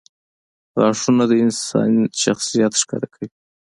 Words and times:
•غاښونه 0.79 1.23
د 1.27 1.33
انسان 1.43 1.91
شخصیت 2.21 2.73
ښکاره 2.81 3.07
کوي. 3.13 3.29